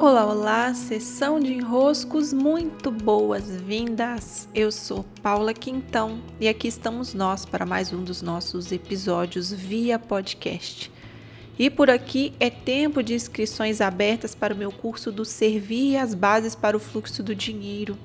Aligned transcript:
Olá, 0.00 0.24
olá, 0.24 0.74
sessão 0.74 1.40
de 1.40 1.52
enroscos, 1.52 2.32
muito 2.32 2.88
boas-vindas. 2.88 4.48
Eu 4.54 4.70
sou 4.70 5.04
Paula 5.20 5.52
Quintão 5.52 6.22
e 6.38 6.46
aqui 6.46 6.68
estamos 6.68 7.14
nós 7.14 7.44
para 7.44 7.66
mais 7.66 7.92
um 7.92 8.04
dos 8.04 8.22
nossos 8.22 8.70
episódios 8.70 9.52
via 9.52 9.98
podcast. 9.98 10.88
E 11.58 11.68
por 11.68 11.90
aqui 11.90 12.32
é 12.38 12.48
tempo 12.48 13.02
de 13.02 13.12
inscrições 13.12 13.80
abertas 13.80 14.36
para 14.36 14.54
o 14.54 14.56
meu 14.56 14.70
curso 14.70 15.10
do 15.10 15.24
Servir 15.24 15.96
as 15.96 16.14
Bases 16.14 16.54
para 16.54 16.76
o 16.76 16.80
Fluxo 16.80 17.20
do 17.20 17.34
Dinheiro. 17.34 17.98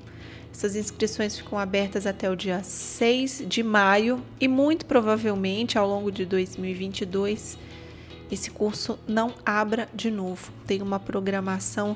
Essas 0.52 0.76
inscrições 0.76 1.38
ficam 1.38 1.60
abertas 1.60 2.08
até 2.08 2.28
o 2.28 2.36
dia 2.36 2.64
6 2.64 3.44
de 3.48 3.62
maio 3.62 4.20
e 4.42 4.48
muito 4.48 4.88
provavelmente 4.88 5.78
ao 5.78 5.88
longo 5.88 6.12
de 6.12 6.26
2022 6.26 7.56
esse 8.34 8.52
curso 8.52 9.00
não 9.08 9.34
abra 9.46 9.88
de 9.94 10.10
novo. 10.10 10.52
Tem 10.66 10.82
uma 10.82 11.00
programação 11.00 11.96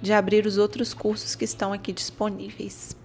de 0.00 0.12
abrir 0.12 0.46
os 0.46 0.56
outros 0.56 0.94
cursos 0.94 1.34
que 1.34 1.44
estão 1.44 1.72
aqui 1.72 1.92
disponíveis. 1.92 2.96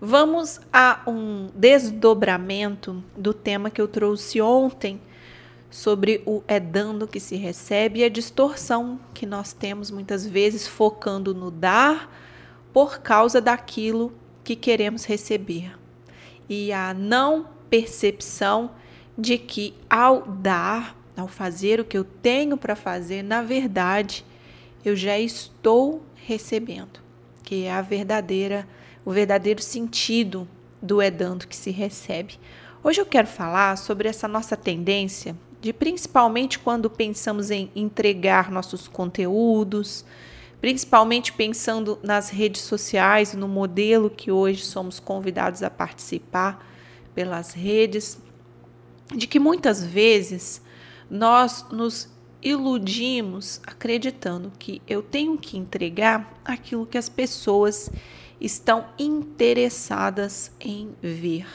Vamos 0.00 0.60
a 0.72 1.02
um 1.06 1.48
desdobramento 1.54 3.02
do 3.16 3.32
tema 3.32 3.70
que 3.70 3.80
eu 3.80 3.86
trouxe 3.86 4.40
ontem 4.40 5.00
sobre 5.70 6.22
o 6.26 6.42
é 6.46 6.58
dando 6.58 7.06
que 7.06 7.20
se 7.20 7.36
recebe 7.36 8.00
e 8.00 8.04
a 8.04 8.08
distorção 8.08 9.00
que 9.14 9.24
nós 9.24 9.52
temos 9.52 9.90
muitas 9.90 10.26
vezes 10.26 10.66
focando 10.66 11.32
no 11.34 11.50
dar 11.50 12.12
por 12.72 12.98
causa 12.98 13.40
daquilo 13.40 14.12
que 14.42 14.56
queremos 14.56 15.04
receber. 15.04 15.78
E 16.48 16.72
a 16.72 16.92
não 16.92 17.46
percepção 17.70 18.72
de 19.16 19.38
que 19.38 19.74
ao 19.88 20.26
dar 20.26 20.96
ao 21.16 21.28
fazer 21.28 21.80
o 21.80 21.84
que 21.84 21.96
eu 21.96 22.04
tenho 22.04 22.56
para 22.56 22.74
fazer, 22.74 23.22
na 23.22 23.42
verdade, 23.42 24.24
eu 24.84 24.96
já 24.96 25.18
estou 25.18 26.02
recebendo, 26.14 27.00
que 27.42 27.64
é 27.64 27.72
a 27.72 27.82
verdadeira, 27.82 28.66
o 29.04 29.10
verdadeiro 29.10 29.62
sentido 29.62 30.48
do 30.80 31.00
é 31.00 31.10
dando 31.10 31.46
que 31.46 31.56
se 31.56 31.70
recebe. 31.70 32.38
Hoje 32.82 33.00
eu 33.00 33.06
quero 33.06 33.28
falar 33.28 33.76
sobre 33.76 34.08
essa 34.08 34.26
nossa 34.26 34.56
tendência 34.56 35.36
de 35.60 35.72
principalmente 35.72 36.58
quando 36.58 36.90
pensamos 36.90 37.52
em 37.52 37.70
entregar 37.76 38.50
nossos 38.50 38.88
conteúdos, 38.88 40.04
principalmente 40.60 41.32
pensando 41.32 42.00
nas 42.02 42.30
redes 42.30 42.62
sociais, 42.62 43.32
no 43.34 43.46
modelo 43.46 44.10
que 44.10 44.32
hoje 44.32 44.64
somos 44.64 44.98
convidados 44.98 45.62
a 45.62 45.70
participar 45.70 46.66
pelas 47.14 47.52
redes, 47.52 48.18
de 49.14 49.28
que 49.28 49.38
muitas 49.38 49.84
vezes 49.84 50.60
nós 51.12 51.66
nos 51.70 52.08
iludimos 52.40 53.60
acreditando 53.66 54.50
que 54.58 54.80
eu 54.88 55.02
tenho 55.02 55.36
que 55.36 55.58
entregar 55.58 56.40
aquilo 56.42 56.86
que 56.86 56.96
as 56.96 57.10
pessoas 57.10 57.90
estão 58.40 58.86
interessadas 58.98 60.50
em 60.58 60.96
ver. 61.02 61.46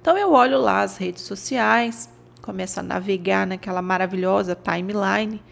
Então 0.00 0.16
eu 0.16 0.32
olho 0.32 0.60
lá 0.60 0.82
as 0.82 0.98
redes 0.98 1.22
sociais, 1.24 2.08
começo 2.40 2.78
a 2.78 2.82
navegar 2.82 3.44
naquela 3.44 3.82
maravilhosa 3.82 4.54
timeline 4.54 5.42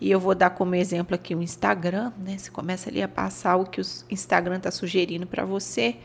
e 0.00 0.10
eu 0.10 0.18
vou 0.18 0.34
dar 0.34 0.50
como 0.50 0.74
exemplo 0.74 1.14
aqui 1.14 1.34
o 1.34 1.42
Instagram, 1.42 2.12
né? 2.16 2.38
Você 2.38 2.50
começa 2.50 2.88
ali 2.88 3.02
a 3.02 3.08
passar 3.08 3.56
o 3.56 3.66
que 3.66 3.82
o 3.82 3.84
Instagram 4.10 4.56
está 4.56 4.70
sugerindo 4.70 5.26
para 5.26 5.44
você 5.44 5.96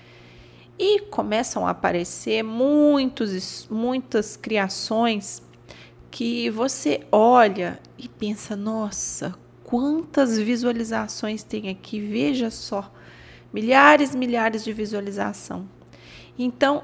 e 0.78 1.00
começam 1.04 1.66
a 1.66 1.70
aparecer 1.70 2.44
muitos, 2.44 3.66
muitas 3.70 4.36
criações 4.36 5.42
que 6.12 6.50
você 6.50 7.02
olha 7.12 7.80
e 7.98 8.08
pensa: 8.08 8.56
nossa, 8.56 9.34
quantas 9.64 10.38
visualizações 10.38 11.42
tem 11.42 11.70
aqui, 11.70 12.00
veja 12.00 12.52
só, 12.52 12.94
milhares, 13.54 14.14
milhares 14.14 14.64
de 14.64 14.74
visualização. 14.74 15.68
Então, 16.38 16.84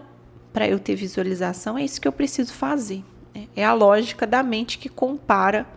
para 0.53 0.67
eu 0.67 0.79
ter 0.79 0.95
visualização, 0.95 1.77
é 1.77 1.83
isso 1.83 1.99
que 1.99 2.07
eu 2.07 2.11
preciso 2.11 2.53
fazer. 2.53 3.03
Né? 3.35 3.47
É 3.55 3.65
a 3.65 3.73
lógica 3.73 4.25
da 4.25 4.41
mente 4.41 4.77
que 4.79 4.89
compara 4.89 5.67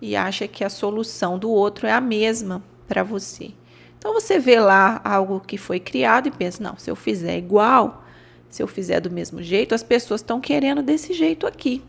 e 0.00 0.14
acha 0.14 0.46
que 0.46 0.62
a 0.62 0.70
solução 0.70 1.38
do 1.38 1.50
outro 1.50 1.86
é 1.86 1.92
a 1.92 2.00
mesma 2.00 2.62
para 2.86 3.02
você. 3.02 3.50
Então 3.98 4.12
você 4.12 4.38
vê 4.38 4.60
lá 4.60 5.00
algo 5.02 5.40
que 5.40 5.56
foi 5.58 5.80
criado 5.80 6.28
e 6.28 6.30
pensa: 6.30 6.62
não, 6.62 6.76
se 6.76 6.90
eu 6.90 6.94
fizer 6.96 7.36
igual, 7.36 8.04
se 8.48 8.62
eu 8.62 8.68
fizer 8.68 9.00
do 9.00 9.10
mesmo 9.10 9.42
jeito, 9.42 9.74
as 9.74 9.82
pessoas 9.82 10.20
estão 10.20 10.40
querendo 10.40 10.82
desse 10.82 11.12
jeito 11.12 11.46
aqui. 11.46 11.82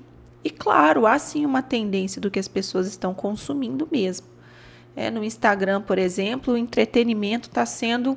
E 0.46 0.50
claro, 0.52 1.08
há 1.08 1.18
sim 1.18 1.44
uma 1.44 1.64
tendência 1.64 2.22
do 2.22 2.30
que 2.30 2.38
as 2.38 2.48
pessoas 2.48 2.86
estão 2.86 3.16
consumindo 3.16 3.88
mesmo. 3.92 4.28
É, 4.96 5.10
no 5.10 5.24
Instagram, 5.24 5.82
por 5.82 5.98
exemplo, 5.98 6.54
o 6.54 6.58
entretenimento 6.58 7.50
está 7.50 7.66
sendo 7.66 8.16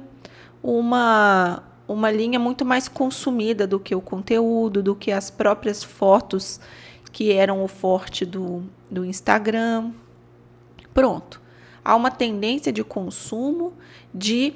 uma, 0.62 1.62
uma 1.88 2.10
linha 2.10 2.38
muito 2.38 2.66
mais 2.66 2.86
consumida 2.86 3.66
do 3.66 3.80
que 3.80 3.94
o 3.94 4.00
conteúdo, 4.02 4.82
do 4.82 4.94
que 4.94 5.10
as 5.10 5.30
próprias 5.30 5.82
fotos 5.82 6.60
que 7.10 7.32
eram 7.32 7.64
o 7.64 7.66
forte 7.66 8.26
do, 8.26 8.62
do 8.90 9.06
Instagram. 9.06 9.90
Pronto. 10.92 11.40
Há 11.82 11.96
uma 11.96 12.10
tendência 12.10 12.70
de 12.70 12.84
consumo 12.84 13.72
de 14.12 14.52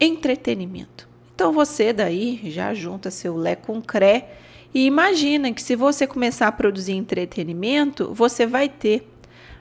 entretenimento. 0.00 1.06
Então 1.34 1.52
você 1.52 1.92
daí 1.92 2.40
já 2.50 2.72
junta 2.72 3.10
seu 3.10 3.36
Lé 3.36 3.54
com 3.54 3.82
Cré 3.82 4.38
e 4.74 4.86
imagina 4.86 5.52
que 5.52 5.62
se 5.62 5.76
você 5.76 6.04
começar 6.04 6.48
a 6.48 6.52
produzir 6.52 6.94
entretenimento, 6.94 8.12
você 8.12 8.44
vai 8.44 8.68
ter 8.68 9.08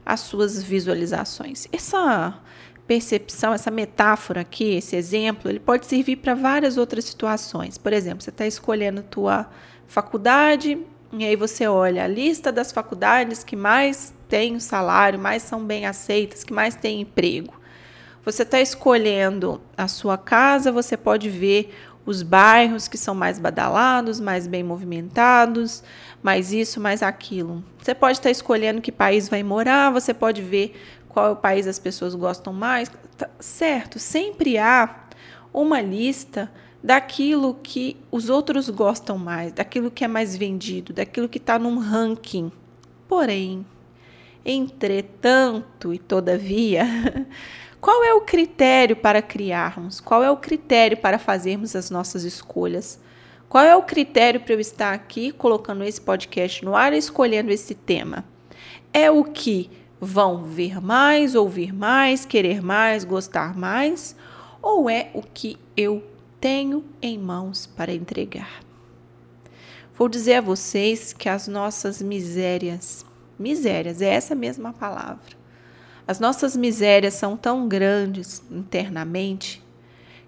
as 0.04 0.22
suas 0.22 0.62
visualizações. 0.64 1.68
Essa 1.72 2.42
percepção, 2.88 3.54
essa 3.54 3.72
metáfora 3.72 4.42
aqui, 4.42 4.76
esse 4.76 4.96
exemplo, 4.96 5.50
ele 5.50 5.60
pode 5.60 5.86
servir 5.86 6.18
para 6.18 6.34
várias 6.34 6.78
outras 6.78 7.06
situações. 7.06 7.78
Por 7.78 7.94
exemplo, 7.94 8.24
você 8.24 8.32
está 8.32 8.46
escolhendo 8.46 9.04
tua 9.04 9.48
faculdade 9.88 10.80
e 11.12 11.24
aí 11.24 11.36
você 11.36 11.68
olha 11.68 12.04
a 12.04 12.08
lista 12.08 12.52
das 12.52 12.72
faculdades 12.72 13.44
que 13.44 13.56
mais 13.56 14.14
têm 14.28 14.60
salário, 14.60 15.20
mais 15.20 15.44
são 15.44 15.64
bem 15.64 15.86
aceitas, 15.86 16.44
que 16.44 16.52
mais 16.52 16.76
têm 16.76 17.02
emprego. 17.02 17.54
Você 18.26 18.44
está 18.44 18.60
escolhendo 18.60 19.62
a 19.78 19.88
sua 19.88 20.18
casa, 20.18 20.72
você 20.72 20.98
pode 20.98 21.30
ver 21.30 21.72
os 22.06 22.22
bairros 22.22 22.88
que 22.88 22.98
são 22.98 23.16
mais 23.16 23.40
badalados, 23.40 24.20
mais 24.20 24.46
bem 24.46 24.64
movimentados, 24.64 25.84
mais 26.22 26.52
isso, 26.52 26.80
mais 26.80 27.02
aquilo. 27.02 27.64
Você 27.78 27.96
pode 27.96 28.18
estar 28.18 28.30
escolhendo 28.32 28.82
que 28.82 28.92
país 28.92 29.30
vai 29.30 29.44
morar, 29.44 29.92
você 29.92 30.14
pode 30.14 30.42
ver 30.42 30.74
qual 31.08 31.28
é 31.28 31.32
o 31.32 31.36
país 31.36 31.68
as 31.68 31.80
pessoas 31.80 32.16
gostam 32.16 32.52
mais, 32.52 32.92
tá 33.18 33.30
certo? 33.40 34.00
Sempre 34.00 34.58
há 34.58 35.04
uma 35.54 35.80
lista 35.80 36.52
daquilo 36.84 37.54
que 37.64 37.96
os 38.12 38.30
outros 38.30 38.70
gostam 38.70 39.18
mais, 39.18 39.54
daquilo 39.54 39.90
que 39.90 40.04
é 40.04 40.08
mais 40.08 40.36
vendido, 40.36 40.92
daquilo 40.92 41.30
que 41.30 41.38
está 41.38 41.58
num 41.58 41.78
ranking. 41.78 42.52
Porém, 43.08 43.66
entretanto 44.44 45.94
e 45.94 46.00
todavia, 46.00 46.86
Qual 47.84 48.02
é 48.02 48.14
o 48.14 48.22
critério 48.22 48.96
para 48.96 49.22
criarmos? 49.22 50.00
Qual 50.00 50.24
é 50.24 50.32
o 50.32 50.38
critério 50.38 50.96
para 50.96 51.20
fazermos 51.20 51.76
as 51.76 51.90
nossas 51.90 52.24
escolhas? 52.24 52.98
Qual 53.50 53.62
é 53.62 53.76
o 53.76 53.84
critério 53.84 54.40
para 54.40 54.54
eu 54.54 54.60
estar 54.62 54.94
aqui 54.94 55.34
colocando 55.34 55.84
esse 55.84 56.00
podcast 56.00 56.64
no 56.64 56.78
ar 56.78 56.94
e 56.94 56.98
escolhendo 56.98 57.52
esse 57.52 57.76
tema? 57.76 58.24
É 58.94 59.12
o 59.12 59.26
que 59.26 59.70
vão 60.00 60.46
ver 60.46 60.80
mais, 60.80 61.36
ouvir 61.36 61.74
mais, 61.74 62.24
querer 62.24 62.64
mais, 62.64 63.04
gostar 63.04 63.54
mais? 63.54 64.16
Ou 64.62 64.90
é 64.90 65.12
o 65.14 65.22
que 65.22 65.60
eu 65.76 66.02
tenho 66.40 66.86
em 67.02 67.20
mãos 67.20 67.68
para 67.68 67.92
entregar? 67.92 68.62
Vou 69.94 70.08
dizer 70.08 70.36
a 70.36 70.42
vocês 70.42 71.12
que 71.12 71.28
as 71.28 71.50
nossas 71.50 72.02
misérias, 72.02 73.06
misérias, 73.38 74.02
é 74.02 74.08
essa 74.08 74.34
mesma 74.34 74.72
palavra, 74.72 75.43
as 76.08 76.20
nossas 76.20 76.56
misérias 76.56 77.14
são 77.14 77.38
tão 77.38 77.68
grandes 77.68 78.44
internamente 78.52 79.64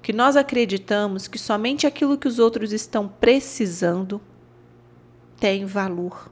que 0.01 0.13
nós 0.13 0.35
acreditamos 0.35 1.27
que 1.27 1.39
somente 1.39 1.87
aquilo 1.87 2.17
que 2.17 2.27
os 2.27 2.37
outros 2.37 2.71
estão 2.71 3.07
precisando 3.07 4.21
tem 5.39 5.65
valor. 5.65 6.31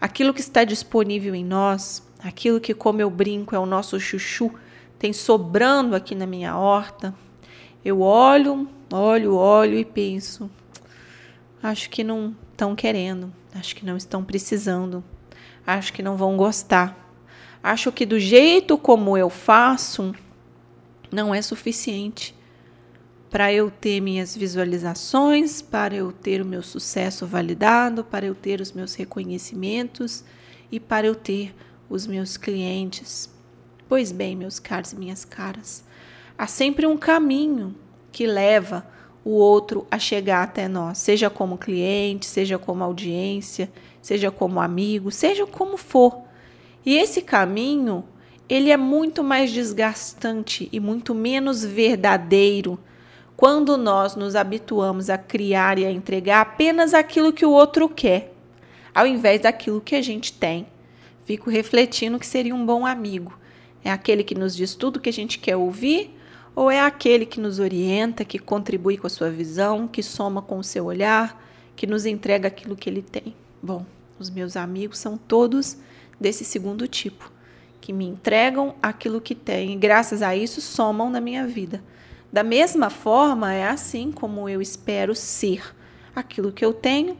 Aquilo 0.00 0.34
que 0.34 0.40
está 0.40 0.62
disponível 0.62 1.34
em 1.34 1.44
nós, 1.44 2.06
aquilo 2.22 2.60
que, 2.60 2.74
como 2.74 3.00
eu 3.00 3.08
brinco, 3.08 3.54
é 3.54 3.58
o 3.58 3.66
nosso 3.66 3.98
chuchu, 3.98 4.52
tem 4.98 5.12
sobrando 5.12 5.96
aqui 5.96 6.14
na 6.14 6.26
minha 6.26 6.56
horta, 6.56 7.14
eu 7.84 8.00
olho, 8.00 8.68
olho, 8.92 9.34
olho 9.34 9.76
e 9.76 9.84
penso: 9.84 10.50
acho 11.62 11.90
que 11.90 12.04
não 12.04 12.36
estão 12.52 12.76
querendo, 12.76 13.32
acho 13.54 13.74
que 13.74 13.84
não 13.84 13.96
estão 13.96 14.22
precisando, 14.22 15.02
acho 15.66 15.92
que 15.92 16.02
não 16.02 16.16
vão 16.16 16.36
gostar. 16.36 17.01
Acho 17.62 17.92
que 17.92 18.04
do 18.04 18.18
jeito 18.18 18.76
como 18.76 19.16
eu 19.16 19.30
faço 19.30 20.12
não 21.12 21.34
é 21.34 21.40
suficiente 21.40 22.34
para 23.30 23.52
eu 23.52 23.70
ter 23.70 24.00
minhas 24.00 24.36
visualizações, 24.36 25.62
para 25.62 25.94
eu 25.94 26.12
ter 26.12 26.42
o 26.42 26.44
meu 26.44 26.62
sucesso 26.62 27.26
validado, 27.26 28.04
para 28.04 28.26
eu 28.26 28.34
ter 28.34 28.60
os 28.60 28.72
meus 28.72 28.94
reconhecimentos 28.94 30.24
e 30.70 30.80
para 30.80 31.06
eu 31.06 31.14
ter 31.14 31.54
os 31.88 32.06
meus 32.06 32.36
clientes. 32.36 33.30
Pois 33.88 34.10
bem, 34.10 34.34
meus 34.34 34.58
caros 34.58 34.92
e 34.92 34.96
minhas 34.96 35.24
caras, 35.24 35.84
há 36.36 36.46
sempre 36.46 36.84
um 36.84 36.96
caminho 36.96 37.74
que 38.10 38.26
leva 38.26 38.86
o 39.24 39.30
outro 39.30 39.86
a 39.90 39.98
chegar 39.98 40.42
até 40.42 40.66
nós, 40.66 40.98
seja 40.98 41.30
como 41.30 41.56
cliente, 41.56 42.26
seja 42.26 42.58
como 42.58 42.82
audiência, 42.82 43.72
seja 44.02 44.30
como 44.30 44.60
amigo, 44.60 45.10
seja 45.10 45.46
como 45.46 45.76
for. 45.76 46.31
E 46.84 46.96
esse 46.96 47.22
caminho, 47.22 48.04
ele 48.48 48.70
é 48.70 48.76
muito 48.76 49.22
mais 49.22 49.50
desgastante 49.52 50.68
e 50.72 50.80
muito 50.80 51.14
menos 51.14 51.64
verdadeiro 51.64 52.78
quando 53.36 53.76
nós 53.76 54.14
nos 54.14 54.36
habituamos 54.36 55.10
a 55.10 55.18
criar 55.18 55.78
e 55.78 55.84
a 55.84 55.90
entregar 55.90 56.40
apenas 56.40 56.94
aquilo 56.94 57.32
que 57.32 57.44
o 57.44 57.50
outro 57.50 57.88
quer, 57.88 58.32
ao 58.94 59.06
invés 59.06 59.40
daquilo 59.40 59.80
que 59.80 59.96
a 59.96 60.02
gente 60.02 60.32
tem. 60.32 60.66
Fico 61.24 61.50
refletindo 61.50 62.18
que 62.18 62.26
seria 62.26 62.54
um 62.54 62.64
bom 62.64 62.86
amigo. 62.86 63.36
É 63.84 63.90
aquele 63.90 64.22
que 64.22 64.34
nos 64.34 64.54
diz 64.54 64.74
tudo 64.74 65.00
que 65.00 65.08
a 65.08 65.12
gente 65.12 65.38
quer 65.38 65.56
ouvir 65.56 66.16
ou 66.54 66.70
é 66.70 66.80
aquele 66.80 67.24
que 67.24 67.40
nos 67.40 67.58
orienta, 67.58 68.24
que 68.24 68.38
contribui 68.38 68.96
com 68.96 69.06
a 69.06 69.10
sua 69.10 69.30
visão, 69.30 69.88
que 69.88 70.02
soma 70.02 70.42
com 70.42 70.58
o 70.58 70.64
seu 70.64 70.84
olhar, 70.84 71.42
que 71.74 71.86
nos 71.86 72.04
entrega 72.04 72.48
aquilo 72.48 72.76
que 72.76 72.88
ele 72.88 73.02
tem? 73.02 73.34
Bom, 73.62 73.86
os 74.18 74.28
meus 74.28 74.56
amigos 74.56 74.98
são 74.98 75.16
todos 75.16 75.78
desse 76.20 76.44
segundo 76.44 76.86
tipo, 76.86 77.30
que 77.80 77.92
me 77.92 78.06
entregam 78.06 78.74
aquilo 78.82 79.20
que 79.20 79.34
têm 79.34 79.72
e, 79.72 79.76
graças 79.76 80.22
a 80.22 80.36
isso, 80.36 80.60
somam 80.60 81.10
na 81.10 81.20
minha 81.20 81.46
vida. 81.46 81.82
Da 82.32 82.42
mesma 82.42 82.88
forma, 82.88 83.52
é 83.52 83.68
assim 83.68 84.10
como 84.10 84.48
eu 84.48 84.62
espero 84.62 85.14
ser. 85.14 85.74
Aquilo 86.14 86.52
que 86.52 86.64
eu 86.64 86.72
tenho 86.72 87.16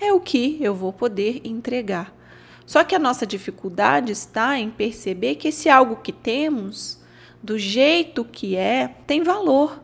é 0.00 0.12
o 0.12 0.20
que 0.20 0.58
eu 0.60 0.74
vou 0.74 0.92
poder 0.92 1.40
entregar. 1.44 2.14
Só 2.66 2.82
que 2.82 2.94
a 2.94 2.98
nossa 2.98 3.26
dificuldade 3.26 4.12
está 4.12 4.58
em 4.58 4.70
perceber 4.70 5.34
que 5.34 5.48
esse 5.48 5.68
algo 5.68 5.96
que 5.96 6.12
temos 6.12 6.98
do 7.42 7.58
jeito 7.58 8.24
que 8.24 8.56
é, 8.56 8.88
tem 9.06 9.22
valor. 9.22 9.82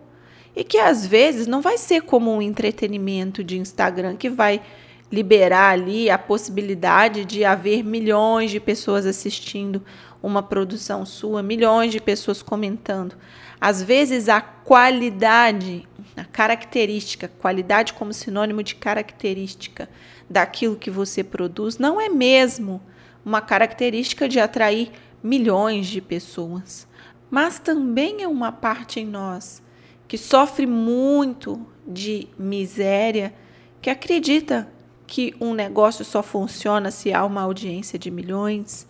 E 0.57 0.65
que 0.65 0.79
às 0.79 1.07
vezes 1.07 1.47
não 1.47 1.61
vai 1.61 1.77
ser 1.77 2.03
como 2.03 2.33
um 2.33 2.43
entretenimento 2.43 3.45
de 3.45 3.59
Instagram 3.59 4.17
que 4.17 4.31
vai 4.31 4.63
liberar 5.11 5.73
ali 5.73 6.09
a 6.09 6.19
possibilidade 6.19 7.25
de 7.25 7.45
haver 7.45 7.83
milhões 7.83 8.51
de 8.51 8.61
pessoas 8.61 9.07
assistindo 9.07 9.83
uma 10.23 10.43
produção 10.43 11.05
sua, 11.05 11.43
milhões 11.43 11.93
de 11.93 12.01
pessoas 12.01 12.43
comentando. 12.43 13.17
Às 13.61 13.83
vezes 13.83 14.29
a 14.29 14.41
qualidade, 14.41 15.87
a 16.17 16.25
característica, 16.25 17.29
qualidade 17.39 17.93
como 17.95 18.13
sinônimo 18.13 18.63
de 18.63 18.75
característica 18.75 19.89
daquilo 20.29 20.77
que 20.77 20.91
você 20.91 21.25
produz, 21.25 21.79
não 21.79 22.01
é 22.01 22.09
mesmo 22.09 22.81
uma 23.25 23.41
característica 23.41 24.29
de 24.29 24.39
atrair 24.39 24.91
milhões 25.23 25.87
de 25.87 26.01
pessoas 26.01 26.89
mas 27.31 27.59
também 27.59 28.23
é 28.23 28.29
uma 28.29 28.51
parte 28.51 28.99
em 28.99 29.07
nós 29.07 29.63
que 30.09 30.19
sofre 30.19 30.67
muito 30.67 31.65
de 31.87 32.27
miséria, 32.37 33.33
que 33.81 33.89
acredita 33.89 34.69
que 35.11 35.35
um 35.41 35.53
negócio 35.53 36.05
só 36.05 36.23
funciona 36.23 36.93
se 36.93 37.13
há 37.13 37.25
uma 37.25 37.43
audiência 37.43 37.99
de 37.99 38.13
milhões, 38.13 38.87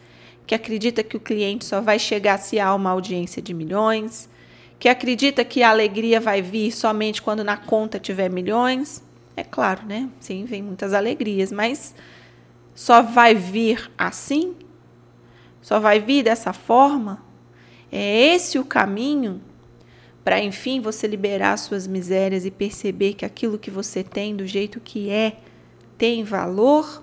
que 0.46 0.54
acredita 0.54 1.02
que 1.02 1.16
o 1.16 1.20
cliente 1.20 1.64
só 1.64 1.80
vai 1.80 1.98
chegar 1.98 2.36
se 2.36 2.60
há 2.60 2.74
uma 2.74 2.90
audiência 2.90 3.40
de 3.40 3.54
milhões, 3.54 4.28
que 4.78 4.86
acredita 4.86 5.42
que 5.46 5.62
a 5.62 5.70
alegria 5.70 6.20
vai 6.20 6.42
vir 6.42 6.72
somente 6.72 7.22
quando 7.22 7.42
na 7.42 7.56
conta 7.56 7.98
tiver 7.98 8.28
milhões. 8.28 9.02
É 9.34 9.42
claro, 9.42 9.86
né? 9.86 10.10
Sim, 10.20 10.44
vem 10.44 10.60
muitas 10.60 10.92
alegrias, 10.92 11.50
mas 11.50 11.94
só 12.74 13.00
vai 13.00 13.34
vir 13.34 13.90
assim? 13.96 14.54
Só 15.62 15.80
vai 15.80 16.00
vir 16.00 16.22
dessa 16.22 16.52
forma? 16.52 17.24
É 17.90 18.34
esse 18.34 18.58
o 18.58 18.64
caminho 18.64 19.40
para, 20.22 20.38
enfim, 20.38 20.82
você 20.82 21.06
liberar 21.06 21.56
suas 21.56 21.86
misérias 21.86 22.44
e 22.44 22.50
perceber 22.50 23.14
que 23.14 23.24
aquilo 23.24 23.58
que 23.58 23.70
você 23.70 24.04
tem, 24.04 24.36
do 24.36 24.46
jeito 24.46 24.80
que 24.80 25.08
é, 25.08 25.38
tem 26.00 26.24
valor? 26.24 27.02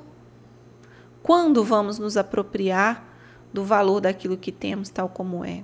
Quando 1.22 1.64
vamos 1.64 2.00
nos 2.00 2.18
apropriar 2.18 3.08
do 3.54 3.64
valor 3.64 4.02
daquilo 4.02 4.36
que 4.36 4.52
temos, 4.52 4.90
tal 4.90 5.08
como 5.08 5.46
é? 5.46 5.64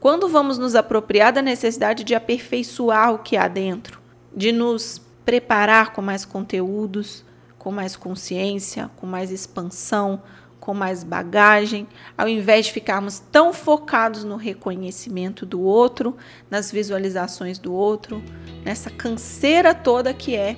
Quando 0.00 0.26
vamos 0.26 0.56
nos 0.56 0.74
apropriar 0.74 1.34
da 1.34 1.42
necessidade 1.42 2.02
de 2.02 2.14
aperfeiçoar 2.14 3.12
o 3.12 3.18
que 3.18 3.36
há 3.36 3.46
dentro, 3.46 4.00
de 4.34 4.52
nos 4.52 5.02
preparar 5.22 5.92
com 5.92 6.00
mais 6.00 6.24
conteúdos, 6.24 7.26
com 7.58 7.70
mais 7.70 7.94
consciência, 7.94 8.90
com 8.96 9.06
mais 9.06 9.30
expansão, 9.30 10.22
com 10.58 10.72
mais 10.72 11.04
bagagem, 11.04 11.86
ao 12.16 12.26
invés 12.26 12.66
de 12.66 12.72
ficarmos 12.72 13.18
tão 13.18 13.52
focados 13.52 14.24
no 14.24 14.36
reconhecimento 14.36 15.44
do 15.44 15.60
outro, 15.60 16.16
nas 16.50 16.72
visualizações 16.72 17.58
do 17.58 17.74
outro, 17.74 18.22
nessa 18.64 18.88
canseira 18.88 19.74
toda 19.74 20.14
que 20.14 20.34
é 20.34 20.56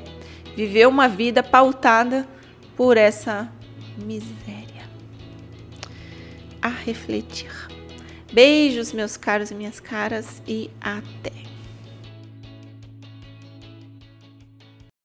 viver 0.56 0.86
uma 0.86 1.08
vida 1.08 1.42
pautada 1.42 2.26
por 2.76 2.96
essa 2.96 3.50
miséria. 3.96 4.84
A 6.60 6.68
refletir. 6.68 7.52
Beijos, 8.32 8.92
meus 8.92 9.16
caros 9.16 9.50
e 9.50 9.54
minhas 9.54 9.78
caras, 9.78 10.42
e 10.46 10.70
até! 10.80 11.53